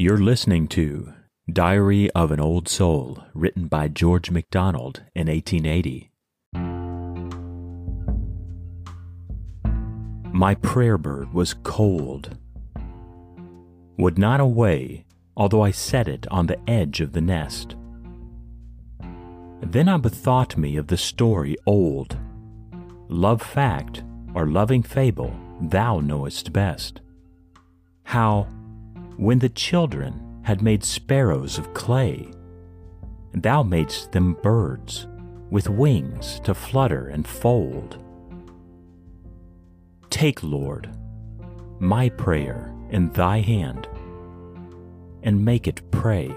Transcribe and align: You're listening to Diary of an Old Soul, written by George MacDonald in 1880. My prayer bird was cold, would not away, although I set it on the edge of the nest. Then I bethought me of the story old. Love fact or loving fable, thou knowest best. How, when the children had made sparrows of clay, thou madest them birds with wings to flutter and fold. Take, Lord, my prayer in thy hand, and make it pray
You're 0.00 0.16
listening 0.16 0.66
to 0.68 1.12
Diary 1.52 2.10
of 2.12 2.30
an 2.30 2.40
Old 2.40 2.70
Soul, 2.70 3.22
written 3.34 3.68
by 3.68 3.88
George 3.88 4.30
MacDonald 4.30 5.02
in 5.14 5.26
1880. 5.26 6.10
My 10.32 10.54
prayer 10.54 10.96
bird 10.96 11.34
was 11.34 11.52
cold, 11.52 12.38
would 13.98 14.16
not 14.16 14.40
away, 14.40 15.04
although 15.36 15.60
I 15.60 15.70
set 15.70 16.08
it 16.08 16.26
on 16.30 16.46
the 16.46 16.58
edge 16.66 17.02
of 17.02 17.12
the 17.12 17.20
nest. 17.20 17.76
Then 19.60 19.86
I 19.86 19.98
bethought 19.98 20.56
me 20.56 20.78
of 20.78 20.86
the 20.86 20.96
story 20.96 21.58
old. 21.66 22.16
Love 23.10 23.42
fact 23.42 24.02
or 24.32 24.46
loving 24.46 24.82
fable, 24.82 25.38
thou 25.60 26.00
knowest 26.00 26.54
best. 26.54 27.02
How, 28.04 28.48
when 29.16 29.38
the 29.38 29.48
children 29.48 30.40
had 30.42 30.62
made 30.62 30.84
sparrows 30.84 31.58
of 31.58 31.72
clay, 31.74 32.30
thou 33.32 33.62
madest 33.62 34.12
them 34.12 34.34
birds 34.42 35.06
with 35.50 35.68
wings 35.68 36.40
to 36.40 36.54
flutter 36.54 37.08
and 37.08 37.26
fold. 37.26 37.98
Take, 40.10 40.42
Lord, 40.42 40.90
my 41.78 42.08
prayer 42.10 42.74
in 42.90 43.10
thy 43.12 43.40
hand, 43.40 43.88
and 45.22 45.44
make 45.44 45.66
it 45.68 45.90
pray 45.90 46.34